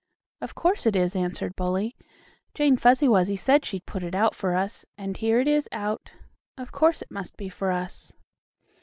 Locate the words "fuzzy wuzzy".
2.75-3.35